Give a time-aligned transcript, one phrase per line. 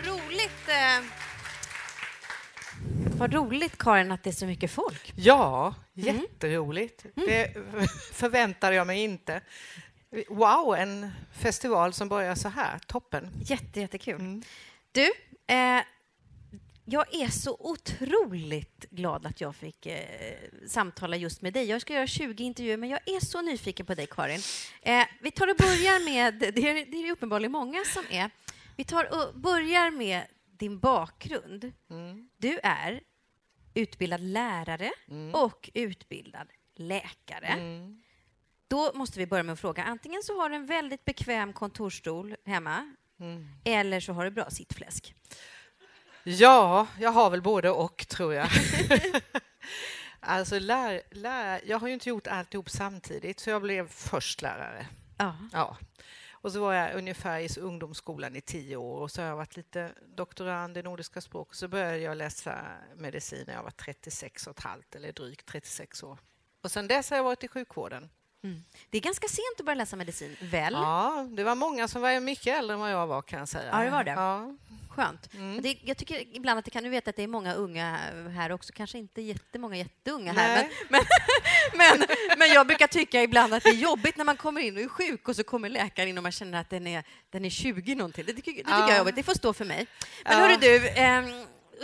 [0.00, 0.68] Vad roligt.
[0.68, 1.04] Eh,
[3.18, 5.12] vad roligt, Karin, att det är så mycket folk.
[5.16, 7.04] Ja, jätteroligt.
[7.04, 7.28] Mm.
[7.28, 7.54] Det
[8.12, 9.40] förväntade jag mig inte.
[10.28, 12.78] Wow, en festival som börjar så här.
[12.86, 13.30] Toppen.
[13.44, 14.14] Jätte, jättekul.
[14.20, 14.42] Mm.
[14.92, 15.12] Du,
[15.46, 15.82] eh,
[16.84, 20.00] jag är så otroligt glad att jag fick eh,
[20.66, 21.64] samtala just med dig.
[21.64, 24.40] Jag ska göra 20 intervjuer, men jag är så nyfiken på dig, Karin.
[24.82, 26.34] Eh, vi tar och börjar med...
[26.54, 28.30] Det är, det är uppenbarligen många som är.
[28.76, 31.72] Vi tar och börjar med din bakgrund.
[31.90, 32.28] Mm.
[32.36, 33.00] Du är
[33.74, 35.34] utbildad lärare mm.
[35.34, 37.46] och utbildad läkare.
[37.46, 38.02] Mm.
[38.68, 39.84] Då måste vi börja med att fråga.
[39.84, 43.48] Antingen så har du en väldigt bekväm kontorsstol hemma mm.
[43.64, 45.14] eller så har du bra sittfläsk.
[46.24, 48.48] Ja, jag har väl både och, tror jag.
[50.20, 54.86] alltså, lär, lär, jag har ju inte gjort alltihop samtidigt, så jag blev först lärare.
[55.18, 55.36] Ja.
[55.52, 55.76] ja.
[56.42, 59.56] Och så var jag ungefär i ungdomsskolan i tio år och så har jag varit
[59.56, 62.58] lite doktorand i nordiska språk och så började jag läsa
[62.96, 66.18] medicin när jag var 36 och ett halvt eller drygt 36 år.
[66.62, 68.10] Och sen dess har jag varit i sjukvården.
[68.42, 68.62] Mm.
[68.90, 70.72] Det är ganska sent att börja läsa medicin, väl?
[70.72, 73.70] Ja, det var många som var mycket äldre än vad jag var kan jag säga.
[73.72, 74.10] Ja, det var det.
[74.10, 74.56] Ja.
[75.00, 75.34] Skönt.
[75.34, 75.62] Mm.
[75.62, 77.98] Det, jag tycker ibland att det kan, du vet att det är många unga
[78.36, 81.00] här också, kanske inte jättemånga jätteunga här, men,
[81.72, 82.06] men, men,
[82.38, 84.88] men, jag brukar tycka ibland att det är jobbigt när man kommer in och är
[84.88, 87.94] sjuk och så kommer läkaren in och man känner att den är, den är 20
[87.94, 88.24] någonting.
[88.26, 88.80] Det tycker, det tycker ja.
[88.80, 89.86] jag är jobbigt, det får stå för mig.
[90.24, 90.38] Men ja.
[90.38, 91.24] hörru du, eh,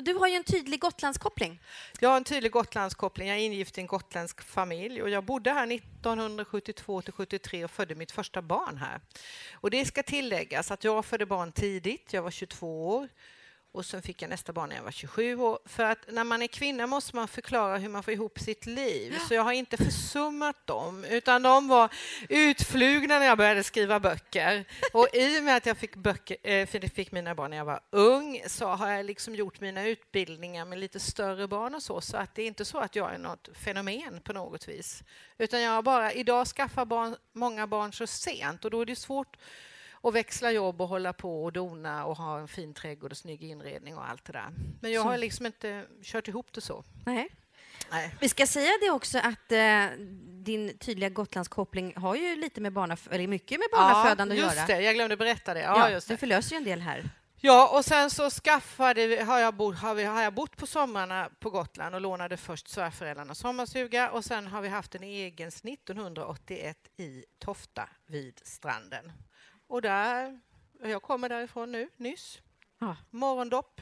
[0.03, 1.61] du har ju en tydlig Gotlandskoppling.
[2.01, 3.29] Jag har en tydlig Gotlandskoppling.
[3.29, 7.71] Jag är ingift i en gotländsk familj och jag bodde här 1972 till 73 och
[7.71, 9.01] födde mitt första barn här.
[9.53, 12.13] Och det ska tilläggas att jag födde barn tidigt.
[12.13, 13.09] Jag var 22 år
[13.77, 15.37] och sen fick jag nästa barn när jag var 27.
[15.37, 18.67] Och för att när man är kvinna måste man förklara hur man får ihop sitt
[18.67, 19.19] liv.
[19.29, 21.93] Så jag har inte försummat dem, utan de var
[22.29, 24.65] utflugna när jag började skriva böcker.
[24.93, 27.81] Och i och med att jag fick, böcker, äh, fick mina barn när jag var
[27.91, 32.01] ung så har jag liksom gjort mina utbildningar med lite större barn och så.
[32.01, 35.03] Så att det är inte så att jag är något fenomen på något vis.
[35.39, 38.97] Utan jag har bara idag skaffar barn, många barn så sent och då är det
[38.97, 39.37] svårt
[40.07, 43.43] och växla jobb och hålla på och dona och ha en fin trädgård och snygg
[43.43, 44.49] inredning och allt det där.
[44.81, 45.09] Men jag så.
[45.09, 46.85] har liksom inte kört ihop det så.
[47.07, 47.29] Nej.
[47.91, 48.15] Nej.
[48.21, 49.87] Vi ska säga det också att eh,
[50.45, 54.61] din tydliga Gotlandskoppling har ju lite med barnaf eller mycket med barnafödande ja, att göra.
[54.61, 54.81] just det.
[54.81, 55.61] Jag glömde berätta det.
[55.61, 56.15] Ja, ja just det.
[56.15, 57.11] Du förlöser ju en del här.
[57.41, 61.31] Ja, och sen så skaffade har jag, bo, har, vi, har jag bott på sommarna
[61.41, 66.79] på Gotland och lånade först svärföräldrarnas sommarstuga och sen har vi haft en egen 1981
[66.97, 69.13] i Tofta vid stranden.
[69.67, 70.41] Och där,
[70.83, 72.41] jag kommer därifrån nu, nyss.
[72.79, 72.97] Ja.
[73.11, 73.81] Morgondopp.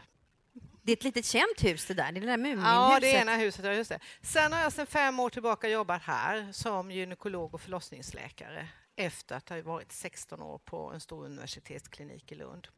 [0.82, 2.72] Det är ett litet känt hus det där, det där Muminhuset.
[2.72, 3.98] Ja, det ena huset, just det.
[4.22, 9.48] Sen har jag sedan fem år tillbaka jobbat här som gynekolog och förlossningsläkare efter att
[9.48, 12.68] ha varit 16 år på en stor universitetsklinik i Lund.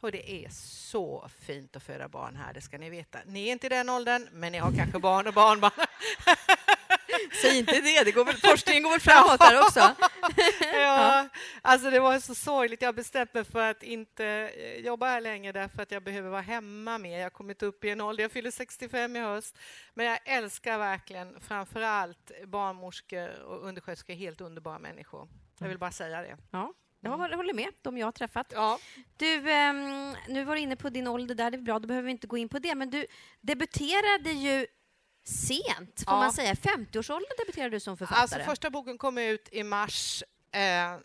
[0.00, 3.18] Och det är så fint att föda barn här, det ska ni veta.
[3.26, 5.72] Ni är inte i den åldern, men ni har kanske barn och barnbarn.
[7.42, 9.94] Säg inte det, det går väl, forskningen går väl framåt där också?
[10.72, 11.28] ja,
[11.62, 12.82] alltså det var så sorgligt.
[12.82, 16.30] Jag har bestämt mig för att inte eh, jobba här längre därför att jag behöver
[16.30, 17.16] vara hemma mer.
[17.16, 19.58] Jag har kommit upp i en ålder, jag fyller 65 i höst.
[19.94, 25.28] Men jag älskar verkligen framför allt barnmorskor och undersköterskor, helt underbara människor.
[25.58, 26.36] Jag vill bara säga det.
[26.50, 26.74] Ja.
[27.00, 28.52] Jag håller med, de jag har träffat.
[28.54, 28.78] Ja.
[29.16, 32.06] Du, um, nu var du inne på din ålder där, det är bra, då behöver
[32.06, 32.74] vi inte gå in på det.
[32.74, 33.06] Men du
[33.40, 34.66] debuterade ju
[35.24, 36.18] sent, får ja.
[36.18, 36.54] man säga.
[36.54, 38.22] 50-årsåldern debuterade du som författare.
[38.22, 40.22] Alltså, första boken kom ut i mars
[40.52, 40.98] eh,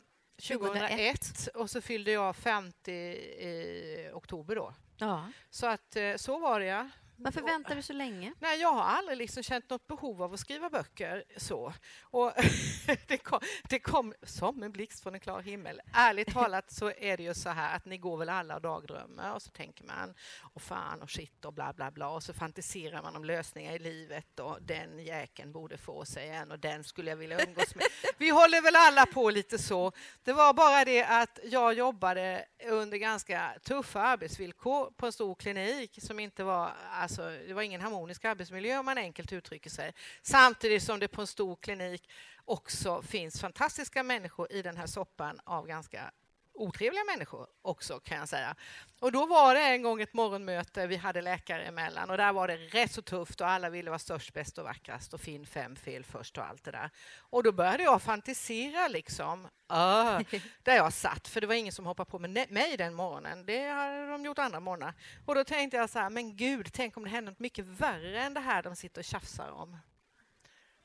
[0.48, 4.74] 2001, 2001 och så fyllde jag 50 i oktober då.
[4.98, 5.32] Ja.
[5.50, 6.90] Så att eh, så var det.
[7.18, 8.34] Varför väntar du så länge?
[8.40, 11.74] Nej, jag har aldrig liksom känt något behov av att skriva böcker så.
[12.02, 12.32] Och
[13.08, 13.40] det, kom,
[13.70, 15.82] det kom som en blixt från en klar himmel.
[15.94, 19.34] Ärligt talat så är det ju så här att ni går väl alla och dagdrömmer
[19.34, 23.02] och så tänker man och fan och shit och bla bla bla och så fantiserar
[23.02, 27.10] man om lösningar i livet och den jäkeln borde få sig en och den skulle
[27.10, 27.86] jag vilja umgås med.
[28.18, 29.92] Vi håller väl alla på lite så.
[30.24, 36.00] Det var bara det att jag jobbade under ganska tuffa arbetsvillkor på en stor klinik
[36.02, 36.72] som inte var
[37.06, 39.94] Alltså, det var ingen harmonisk arbetsmiljö om man enkelt uttrycker sig.
[40.22, 42.10] Samtidigt som det på en stor klinik
[42.46, 46.12] också finns fantastiska människor i den här soppan av ganska
[46.56, 48.56] otrevliga människor också kan jag säga.
[49.00, 52.48] Och då var det en gång ett morgonmöte, vi hade läkare emellan och där var
[52.48, 55.76] det rätt så tufft och alla ville vara störst, bäst och vackrast och fin fem
[55.76, 56.90] fel först och allt det där.
[57.18, 60.20] Och då började jag fantisera liksom, uh,
[60.64, 63.46] där jag satt, för det var ingen som hoppade på med mig den morgonen.
[63.46, 64.94] Det hade de gjort andra morgnar.
[65.26, 68.22] Och då tänkte jag så här, men gud, tänk om det händer något mycket värre
[68.22, 69.78] än det här de sitter och tjafsar om.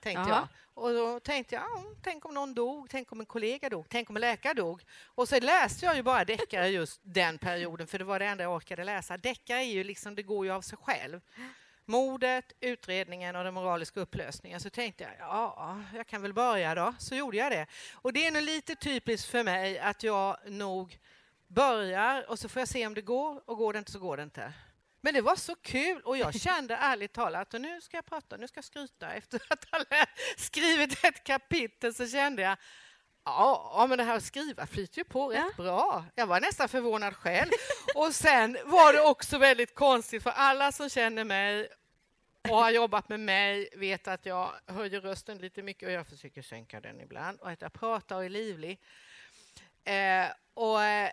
[0.01, 0.37] Tänkte Ja.
[0.37, 0.49] jag.
[0.75, 4.11] Och då tänkte jag, ja, tänk om någon dog, tänk om en kollega dog, tänk
[4.11, 4.83] om en läkare dog.
[5.05, 8.45] Och så läste jag ju bara deckare just den perioden, för det var det enda
[8.45, 9.17] jag orkade läsa.
[9.17, 11.21] Deckare är ju liksom, det går ju av sig själv.
[11.85, 14.61] Mordet, utredningen och den moraliska upplösningen.
[14.61, 16.95] Så tänkte jag, ja, jag kan väl börja då.
[16.99, 17.67] Så gjorde jag det.
[17.95, 20.99] Och det är nog lite typiskt för mig att jag nog
[21.49, 24.17] börjar och så får jag se om det går och går det inte så går
[24.17, 24.53] det inte.
[25.01, 28.37] Men det var så kul och jag kände ärligt talat, och nu ska jag prata,
[28.37, 29.13] nu ska jag skryta.
[29.13, 30.07] Efter att ha
[30.37, 32.57] skrivit ett kapitel så kände jag,
[33.25, 36.05] ja, men det här att skriva flyter ju på rätt bra.
[36.15, 37.51] Jag var nästan förvånad själv.
[37.95, 41.69] Och sen var det också väldigt konstigt, för alla som känner mig
[42.49, 46.43] och har jobbat med mig vet att jag höjer rösten lite mycket och jag försöker
[46.43, 48.81] sänka den ibland och att jag pratar och är livlig.
[49.85, 51.11] Eh, och, eh,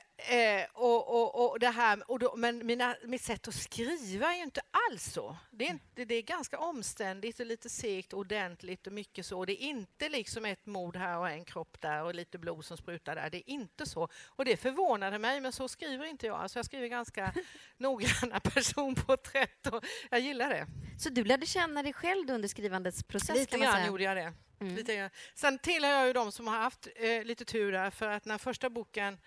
[1.58, 5.04] och, det här, och då, men mina, mitt sätt att skriva är ju inte alls
[5.14, 5.38] så.
[5.52, 9.46] Det är, inte, det är ganska omständigt och lite segt och ordentligt och mycket så.
[9.46, 12.78] Det är inte liksom ett mord här och en kropp där och lite blod som
[12.78, 13.30] sprutar där.
[13.30, 14.10] Det är inte så.
[14.26, 16.40] Och det förvånade mig, men så skriver inte jag.
[16.40, 17.34] Alltså jag skriver ganska
[17.78, 20.68] noggranna personporträtt och jag gillar det.
[21.00, 23.36] Så du lärde känna dig själv under skrivandets process?
[23.36, 24.34] Lite grann gjorde jag det.
[24.60, 24.76] Mm.
[24.76, 25.10] Lite grann.
[25.36, 28.38] Sen tillhör jag ju de som har haft eh, lite tur där, för att när
[28.38, 29.18] första boken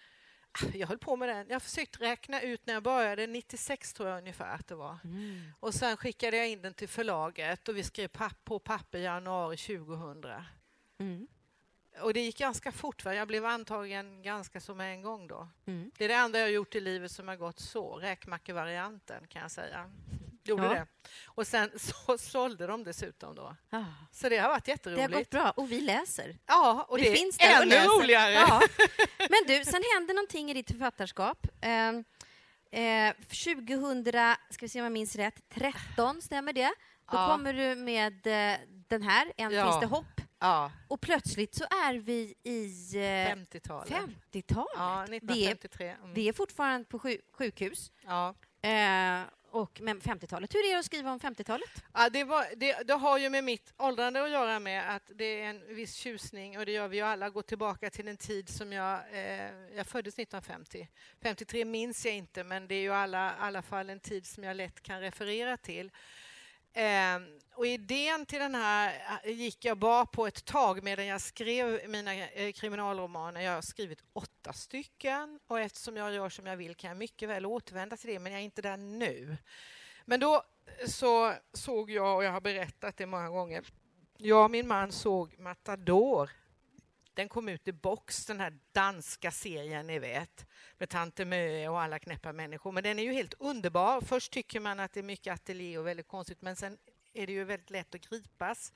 [0.72, 1.46] jag höll på med den.
[1.48, 4.98] Jag har försökt räkna ut när jag började, 96 tror jag ungefär att det var.
[5.04, 5.52] Mm.
[5.60, 9.02] Och sen skickade jag in den till förlaget och vi skrev papp på papper i
[9.02, 10.24] januari 2000.
[10.98, 11.28] Mm.
[12.00, 13.14] Och det gick ganska fort, va?
[13.14, 15.48] jag blev antagen ganska som en gång då.
[15.66, 15.90] Mm.
[15.98, 19.42] Det är det enda jag har gjort i livet som har gått så, räkmackevarianten kan
[19.42, 19.90] jag säga.
[20.50, 20.70] Gjorde Ja.
[20.74, 20.86] det.
[21.26, 23.56] Och sen så sålde de dessutom då.
[23.70, 25.12] Ah, Så det har varit det har jätteroligt.
[25.18, 26.38] gått bra och vi läser.
[26.46, 28.32] Ja, och Vi det finns är ännu roligare.
[28.32, 28.60] Ja.
[29.18, 31.46] Men du, sen hände någonting i ditt författarskap.
[31.60, 32.04] Ehm,
[32.72, 34.04] eh, 2000,
[34.50, 36.70] ska vi se om jag minns rätt, 13, stämmer det?
[37.10, 37.26] Då Ja.
[37.28, 38.58] kommer du med eh,
[38.88, 39.64] den här, En Ja.
[39.70, 40.20] finns det hopp.
[40.42, 42.64] Ja, Och plötsligt så är vi i
[42.96, 43.00] eh,
[43.36, 43.92] 50-talet.
[44.32, 44.68] 50-talet.
[44.74, 45.88] Ja, det, är, 1953.
[45.88, 46.14] Mm.
[46.14, 47.92] det är fortfarande på sju, sjukhus.
[48.06, 48.34] Ja.
[48.62, 49.20] Eh,
[49.50, 51.84] och, men 50-talet, hur är det att skriva om 50-talet?
[51.94, 55.24] Ja, det, var, det, det har ju med mitt åldrande att göra med att det
[55.24, 58.48] är en viss tjusning och det gör vi ju alla, gå tillbaka till en tid
[58.48, 59.00] som jag...
[59.12, 60.88] Eh, jag föddes 1950.
[61.22, 64.44] 53 minns jag inte, men det är ju alla, i alla fall en tid som
[64.44, 65.90] jag lätt kan referera till.
[66.72, 67.20] Eh,
[67.54, 71.88] och idén till den här eh, gick jag bara på ett tag medan jag skrev
[71.88, 73.40] mina eh, kriminalromaner.
[73.40, 77.28] Jag har skrivit åtta stycken och eftersom jag gör som jag vill kan jag mycket
[77.28, 79.36] väl återvända till det, men jag är inte där nu.
[80.04, 83.64] Men då eh, så såg jag, och jag har berättat det många gånger,
[84.16, 86.30] jag och min man såg Matador.
[87.14, 90.46] Den kom ut i box, den här danska serien ni vet,
[90.78, 92.72] med Tante Mö och alla knäppa människor.
[92.72, 94.00] Men den är ju helt underbar.
[94.00, 96.78] Först tycker man att det är mycket ateljé och väldigt konstigt, men sen
[97.12, 98.72] är det ju väldigt lätt att gripas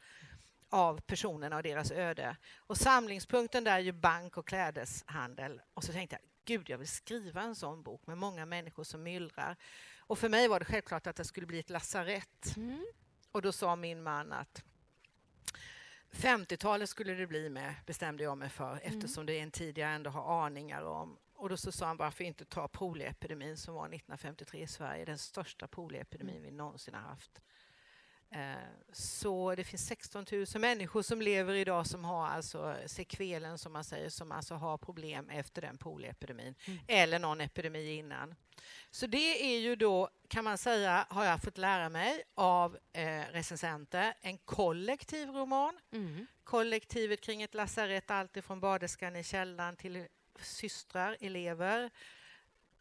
[0.68, 2.36] av personerna och deras öde.
[2.56, 5.62] Och samlingspunkten där är ju bank och klädeshandel.
[5.74, 9.02] Och så tänkte jag, gud, jag vill skriva en sån bok med många människor som
[9.02, 9.56] myllrar.
[9.98, 12.56] Och för mig var det självklart att det skulle bli ett lasarett.
[12.56, 12.86] Mm.
[13.32, 14.64] Och då sa min man att
[16.14, 19.94] 50-talet skulle det bli med, bestämde jag mig för, eftersom det är en tid jag
[19.94, 21.18] ändå har aningar om.
[21.34, 25.18] Och då så sa han, varför inte ta polioepidemin som var 1953 i Sverige, den
[25.18, 27.40] största polioepidemin vi någonsin har haft.
[28.34, 28.54] Eh,
[28.92, 33.84] Så det finns 16 000 människor som lever idag som har alltså sekvelen, som man
[33.84, 36.78] säger, som alltså har problem efter den polioepidemin, Mm.
[36.88, 38.34] eller någon epidemi innan.
[38.90, 43.22] Så det är ju då, kan man säga, har jag fått lära mig av eh,
[43.32, 45.78] recensenter, en kollektiv roman.
[45.92, 46.26] Mm.
[46.44, 50.06] Kollektivet kring ett lasarett, alltifrån badeskan i källaren till
[50.40, 51.90] systrar, elever,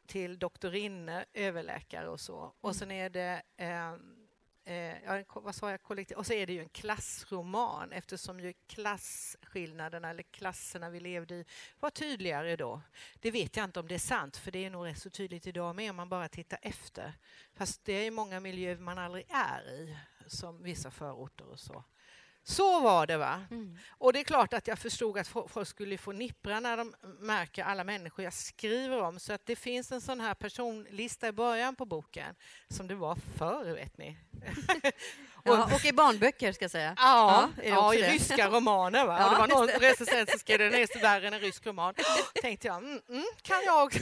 [0.07, 2.53] till doktorinnor, överläkare och så.
[2.61, 4.22] Och sen är det ehm,
[4.65, 5.83] Eh, vad sa jag?
[5.83, 6.17] Kollektiv.
[6.17, 11.45] Och så är det ju en klassroman eftersom ju klasskillnaderna eller klasserna vi levde i
[11.79, 12.81] var tydligare då.
[13.19, 15.47] Det vet jag inte om det är sant, för det är nog rätt så tydligt
[15.47, 17.13] idag med om man bara tittar efter.
[17.53, 21.83] Fast det är ju många miljöer man aldrig är i, som vissa förorter och så.
[22.45, 23.41] Så var det, va?
[23.51, 23.77] Mm.
[23.89, 26.93] Och det är klart att jag förstod att fo- folk skulle få nippra när de
[27.19, 29.19] märker alla människor jag skriver om.
[29.19, 32.35] Så att det finns en sån här personlista i början på boken,
[32.69, 34.17] som det var förr, vet ni.
[35.45, 36.93] Ja, och i barnböcker, ska jag säga.
[36.97, 38.09] Ja, ja, också i det?
[38.11, 39.05] ryska romaner.
[39.05, 39.17] Va?
[39.19, 41.93] Ja, och det var någon recensent som skrev den är värre än en rysk roman.
[42.41, 43.93] tänkte jag, mm, mm, kan jag.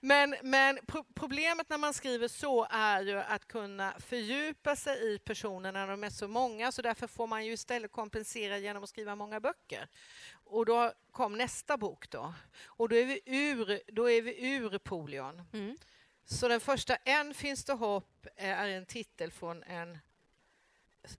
[0.00, 5.18] Men men pro problemet när man skriver så är ju att kunna fördjupa sig i
[5.18, 8.88] personerna när de är så många, så därför får man ju istället kompensera genom att
[8.88, 9.88] skriva många böcker.
[10.32, 12.34] Och då kom nästa bok då.
[12.66, 15.42] Och då är vi ur, då är vi ur polion.
[15.52, 15.76] Mm.
[16.24, 19.98] Så den första, En finns det hopp, är en titel från en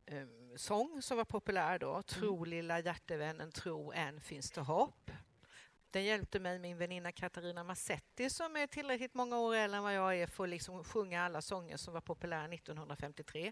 [0.06, 2.04] eh, sång som var populär då.
[2.04, 2.50] Tro Mm.
[2.50, 5.12] lilla hjärtevännen, tro än finns det hopp.
[5.92, 9.94] Den hjälpte mig min väninna Katarina Massetti som är tillräckligt många år äldre än vad
[9.94, 13.52] jag är för att liksom sjunga alla sånger som var populära 1953.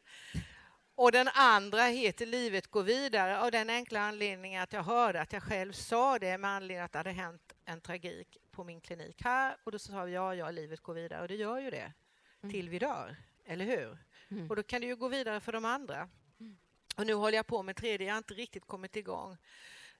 [0.96, 5.34] Och den andra heter Livet går vidare av den enkla anledningen att jag hörde att
[5.34, 9.22] jag själv sa det med anledning att det hade hänt en tragik på min klinik
[9.24, 11.94] här och då sa vi ja, ja, livet går vidare och det gör ju det
[12.42, 12.54] Mm.
[12.54, 13.16] till vi dör,
[13.46, 13.98] eller hur?
[14.30, 14.50] Mm.
[14.50, 16.10] Och då kan det ju gå vidare för de andra.
[16.40, 16.58] Mm.
[16.98, 19.38] Och nu håller jag på med tredje, jag har inte riktigt kommit igång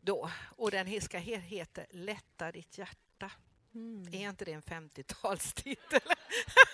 [0.02, 0.32] då.
[0.56, 3.32] Och den ska he- heter Lätta ditt hjärta.
[3.76, 4.14] Mm.
[4.14, 6.02] Är inte det en 50-talstitel?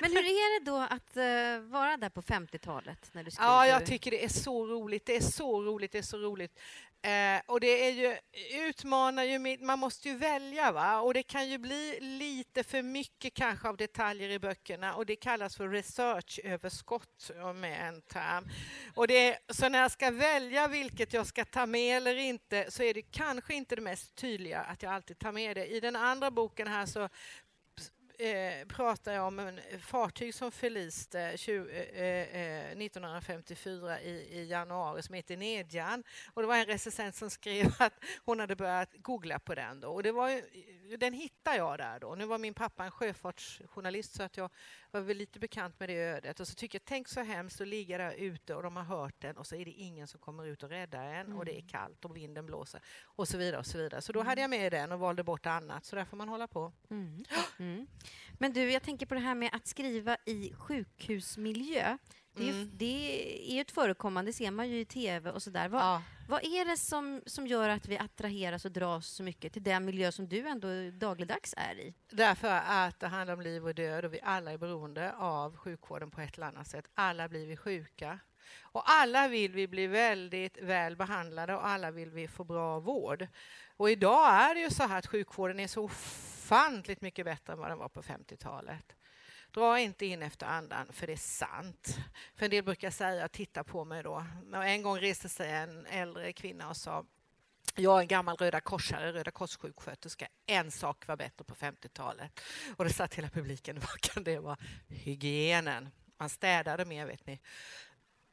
[0.00, 3.50] Men hur är det då att eh, vara där på 50-talet när du skriver?
[3.50, 5.06] Ja, jag tycker det är så roligt.
[5.06, 5.92] Det är så roligt.
[5.92, 6.58] Det är så roligt.
[7.02, 8.16] Eh, och det är ju,
[8.68, 11.00] utmanar ju, man måste ju välja va?
[11.00, 15.16] Och det kan ju bli lite för mycket kanske av detaljer i böckerna och det
[15.16, 18.48] kallas för researchöverskott med en term.
[18.94, 22.82] Och det så när jag ska välja vilket jag ska ta med eller inte så
[22.82, 25.66] är det kanske inte det mest tydliga att jag alltid tar med det.
[25.66, 27.08] I den andra boken här så
[28.18, 34.44] eh, pratar jag om en fartyg som förliste 20, eh, eh, eh 1954 i, i
[34.44, 36.04] januari som heter Nedjan.
[36.34, 37.94] Och det var en recensent som skrev att
[38.24, 39.80] hon hade börjat googla på den.
[39.80, 39.88] Då.
[39.88, 40.42] Och det var ju,
[40.96, 42.14] den hittade jag där då.
[42.14, 44.50] Nu var min pappa en sjöfartsjournalist så att jag
[44.90, 46.40] var väl lite bekant med det ödet.
[46.40, 49.14] Och så tycker jag, tänk så hemskt att ligga där ute och de har hört
[49.18, 51.68] den och så är det ingen som kommer ut och räddar en och det är
[51.68, 53.58] kallt och vinden blåser och så vidare.
[53.58, 54.02] och Så vidare.
[54.02, 55.84] Så då hade jag med den och valde bort annat.
[55.84, 56.72] Så där får man hålla på.
[56.90, 57.24] Mm.
[57.58, 57.86] Mm.
[58.38, 61.98] Men du, jag tänker på det här med att skriva i sjukhusmiljö.
[62.38, 62.70] Det Mm.
[62.74, 65.68] det är ju ett förekommande, det ser man ju i tv och sådär.
[65.68, 66.02] Vad, Ja.
[66.28, 69.84] vad är det som, som gör att vi attraheras och dras så mycket till den
[69.84, 71.94] miljö som du ändå dagligdags är i?
[72.10, 76.10] Därför att det handlar om liv och död och vi alla är beroende av sjukvården
[76.10, 76.84] på ett eller annat sätt.
[76.94, 78.18] Alla blir vi sjuka.
[78.60, 83.26] Och alla vill vi bli väldigt väl behandlade och alla vill vi få bra vård.
[83.76, 87.58] Och idag är det ju så här att sjukvården är så ofantligt mycket bättre än
[87.58, 88.96] vad den var på 50-talet.
[89.50, 91.96] Dra inte in efter andan, för det är sant.
[92.34, 94.24] För en del brukar säga, titta på mig då.
[94.52, 97.04] Och en gång reste sig en äldre kvinna och sa
[97.78, 100.28] jag är en gammal Röda korsare, Röda korssjuksköterska.
[100.46, 102.40] En sak var bättre på 50-talet.
[102.76, 104.56] Och det satt hela publiken, vad kan det vara?
[104.88, 105.88] Hygienen.
[106.18, 107.40] Man städade mer, vet ni.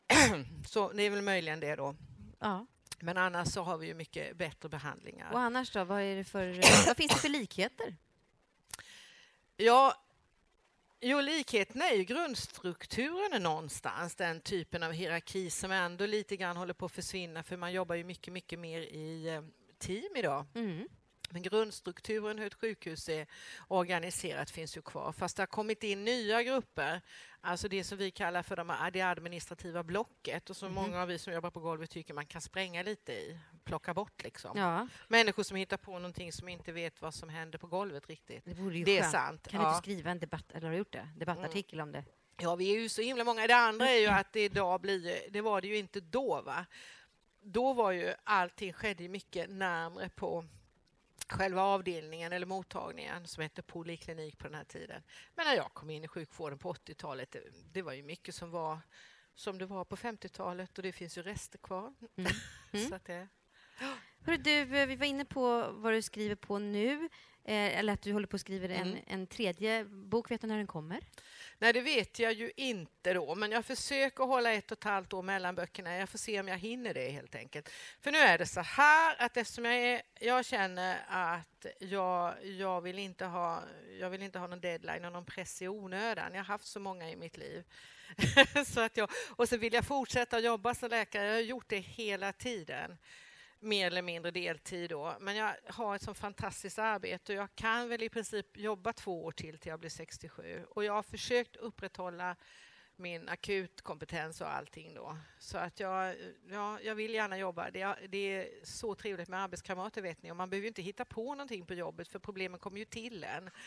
[0.68, 1.96] Så det är väl möjligen det då.
[2.40, 2.66] Ja.
[3.00, 5.32] Men annars så har vi ju mycket bättre behandlingar.
[5.32, 6.48] Och annars då, vad, är det för,
[6.88, 7.96] vad finns det för likheter?
[9.58, 10.05] Ja,
[11.02, 16.74] jo, likheten är ju grundstrukturen någonstans, den typen av hierarki som ändå lite grann håller
[16.74, 19.42] på att försvinna för man jobbar ju mycket, mycket mer i eh,
[19.80, 20.46] team idag.
[20.56, 20.88] Mm.
[21.30, 23.28] Men grundstrukturen hur ett sjukhus är
[23.68, 25.12] organiserat finns ju kvar.
[25.12, 27.02] Fast det har kommit in nya grupper,
[27.42, 30.76] alltså det som vi kallar för de, det administrativa blocket och som Mhm.
[30.76, 34.24] många av vi som jobbar på golvet tycker man kan spränga lite i, plocka bort
[34.24, 34.58] liksom.
[34.58, 38.46] Ja, Människor som hittar på någonting som inte vet vad som händer på golvet riktigt.
[38.46, 39.12] det vore ju Det är skönt.
[39.12, 39.48] sant.
[39.48, 39.70] Kan du ja.
[39.70, 41.10] inte skriva en debatt, eller har du gjort det?
[41.18, 42.04] debattartikel om det?
[42.42, 43.48] Ja, vi är ju så himla många.
[43.48, 46.66] Det andra är ju att det idag blir, det var det ju inte då va.
[47.42, 50.46] Då var ju allting skedde mycket närmre på
[51.30, 55.04] själva avdelningen eller mottagningen som hette poliklinik på den här tiden.
[55.36, 57.42] Men när jag kom in i sjukvården på 80-talet, det,
[57.74, 58.80] det var ju mycket som var
[59.36, 61.94] som det var på 50-talet och det finns ju rester kvar.
[62.18, 62.32] Mm.
[62.72, 62.86] Mm.
[62.90, 63.28] Så att det,
[64.26, 67.10] Hörru, du, eh, vi var inne på vad du skriver på nu,
[67.48, 69.04] eh, eller att du håller på att skriva en, Mm.
[69.08, 70.32] en tredje bok.
[70.32, 71.00] Vet du när den kommer?
[71.58, 75.14] Nej, det vet jag ju inte då, men jag försöker hålla ett och ett halvt
[75.14, 75.96] år mellan böckerna.
[75.96, 77.70] Jag får se om jag hinner det helt enkelt.
[78.02, 82.82] För nu är det så här att eftersom jag, är, jag känner att jag, jag,
[82.82, 83.64] vill inte ha,
[84.00, 86.32] jag vill inte ha någon deadline och någon press i onödan.
[86.32, 87.64] Jag har haft så många i mitt liv.
[88.66, 91.28] så att jag, och så vill jag fortsätta jobba som läkare.
[91.28, 92.98] Jag har gjort det hela tiden
[93.66, 95.16] mer eller mindre deltid då.
[95.20, 99.26] Men jag har ett så fantastiskt arbete och jag kan väl i princip jobba två
[99.26, 100.66] år till till jag blir 67.
[100.70, 102.36] Och jag har försökt upprätthålla
[102.98, 105.18] min akutkompetens och allting då.
[105.40, 106.16] Så att jag,
[106.50, 107.72] ja, jag vill gärna jobba.
[107.72, 111.06] Det är, det är så trevligt med arbetskamrater vet ni och man behöver inte hitta
[111.06, 113.50] på någonting på jobbet för problemen kommer ju till en.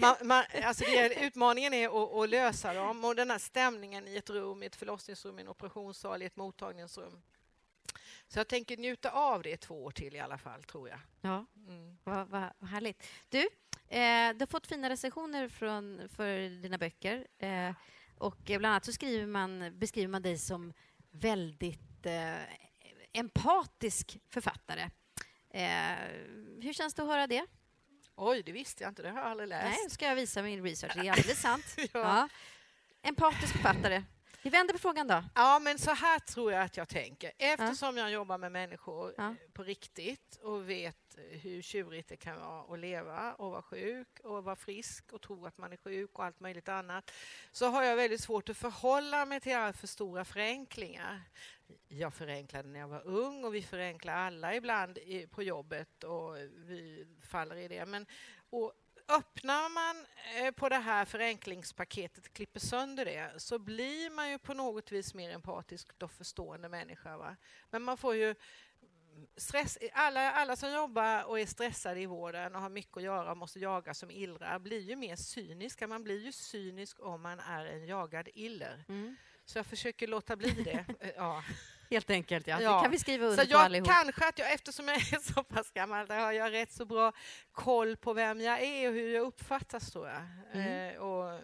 [0.00, 4.16] Man, man, alltså är, utmaningen är att, att lösa dem och den här stämningen i
[4.16, 7.22] ett rum, i ett förlossningsrum, i en operationssal, i ett mottagningsrum.
[8.32, 10.98] Så jag tänker njuta av det två år till i alla fall, tror jag.
[11.20, 11.98] Ja, Mm.
[12.04, 13.06] vad, vad, vad härligt.
[13.28, 13.38] Du,
[13.88, 17.26] eh, du har fått fina recensioner från, för dina böcker.
[17.38, 17.72] Eh,
[18.18, 20.72] och bland annat så skriver man, beskriver man dig som
[21.10, 22.42] väldigt eh,
[23.12, 24.90] empatisk författare.
[25.50, 25.96] Eh,
[26.62, 27.46] hur känns det att höra det?
[28.16, 29.78] Oj, det visste jag inte, det har jag aldrig läst.
[29.80, 30.92] Nej, ska jag visa min research.
[30.94, 31.64] Det är alldeles sant.
[31.76, 31.86] Ja.
[31.92, 32.28] Ja.
[33.02, 34.02] Empatisk författare.
[34.42, 35.24] Vi vänder på frågan då.
[35.34, 37.32] Ja, men så här tror jag att jag tänker.
[37.38, 39.28] Eftersom jag jobbar med människor Ja.
[39.28, 43.62] eh, på riktigt och vet eh, hur tjurigt det kan vara att leva och vara
[43.62, 47.10] sjuk och vara frisk och tro att man är sjuk och allt möjligt annat
[47.52, 51.22] så har jag väldigt svårt att förhålla mig till alltför stora förenklingar.
[51.88, 54.98] Jag förenklade när jag var ung och vi förenklar alla ibland
[55.30, 57.86] på jobbet och vi faller i det.
[57.86, 58.06] Men,
[58.50, 58.72] och
[59.10, 64.54] öppnar man eh, på det här förenklingspaketet, klipper sönder det, så blir man ju på
[64.54, 67.16] något vis mer empatisk och förstående människa.
[67.16, 67.36] Va?
[67.70, 68.34] Men man får ju
[69.36, 73.30] stress, alla, alla som jobbar och är stressade i vården och har mycket att göra
[73.30, 75.86] och måste jaga som illrar blir ju mer cyniska.
[75.86, 78.84] Man blir ju cynisk om man är en jagad iller.
[78.88, 79.16] Mm.
[79.44, 80.84] Så jag försöker låta bli det.
[81.16, 81.44] Ja.
[81.90, 82.60] Helt enkelt, ja.
[82.60, 82.76] Ja.
[82.76, 83.88] Det kan vi skriva Så under på jag allihop.
[83.88, 87.12] kanske att jag, eftersom jag är så pass gammal, där har jag rätt så bra
[87.52, 90.22] koll på vem jag är och hur jag uppfattas tror jag.
[90.52, 90.94] Mm.
[90.94, 91.40] Eh, och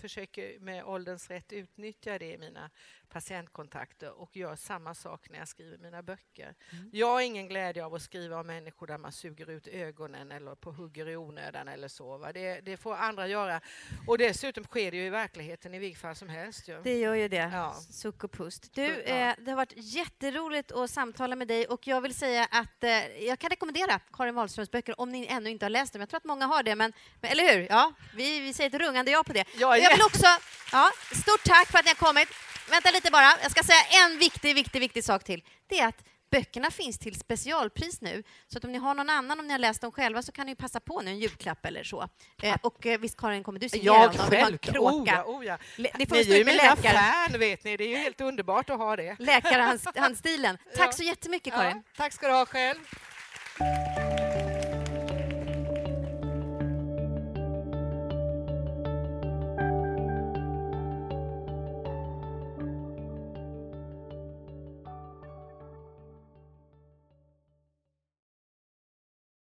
[0.00, 2.70] försöker med ålderns rätt utnyttja det i mina
[3.08, 6.54] patientkontakter och gör samma sak när jag skriver mina böcker.
[6.72, 6.90] Mm.
[6.92, 10.54] Jag har ingen glädje av att skriva om människor där man suger ut ögonen eller
[10.54, 12.30] på hugger i onödan eller så.
[12.34, 13.60] Det, det får andra göra.
[14.06, 16.68] Och dessutom sker det ju i verkligheten i vilket fall som helst.
[16.68, 16.82] Ju.
[16.82, 17.50] Det gör ju det.
[17.52, 17.74] Ja.
[17.90, 18.74] Suck och pust.
[18.74, 22.84] Du, eh, det har varit jätteroligt att samtala med dig och jag vill säga att
[22.84, 26.00] eh, jag kan rekommendera Karin Wahlströms böcker om ni ännu inte har läst dem.
[26.00, 27.66] Jag tror att många har det, men, men eller hur?
[27.70, 29.44] Ja, vi, vi säger ett rungande ja på det.
[29.54, 30.26] Jag Jag vill också,
[30.72, 32.28] ja, stort tack för att ni har kommit.
[32.70, 35.42] Vänta lite bara, jag ska säga en viktig, viktig, viktig sak till.
[35.66, 39.40] Det är att böckerna finns till specialpris nu, så att om ni har någon annan,
[39.40, 41.84] om ni har läst dem själva, så kan ni passa på nu en julklapp eller
[41.84, 42.08] så.
[42.42, 44.26] Eh, och eh, visst Karin, kommer du signera Jag dem?
[44.30, 45.12] Själv, oh kråka.
[45.12, 45.58] ja, oh ja.
[45.76, 46.98] Ni får Ni är ju mina läkare.
[47.28, 49.16] fan vet ni, det är ju helt underbart att ha det.
[49.18, 50.58] Läkarhandstilen.
[50.76, 50.92] Tack Ja.
[50.92, 51.82] så jättemycket Karin.
[51.86, 52.78] Ja, tack ska du ha själv.